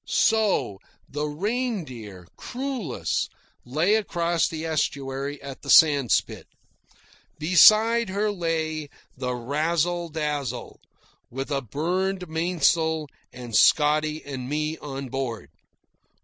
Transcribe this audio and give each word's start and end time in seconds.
So 0.07 0.79
the 1.07 1.27
Reindeer, 1.27 2.27
crewless, 2.35 3.29
lay 3.63 3.93
across 3.93 4.47
the 4.47 4.65
estuary 4.65 5.39
at 5.43 5.61
the 5.61 5.69
sandspit. 5.69 6.45
Beside 7.37 8.09
her 8.09 8.31
lay 8.31 8.89
the 9.15 9.35
Razzle 9.35 10.09
Dazzle 10.09 10.79
with 11.29 11.51
a 11.51 11.61
burned 11.61 12.27
mainsail 12.27 13.09
and 13.31 13.55
Scotty 13.55 14.25
and 14.25 14.49
me 14.49 14.75
on 14.79 15.09
board. 15.09 15.49